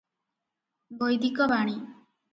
[1.03, 1.77] ବୈଦିକ ବାଣୀ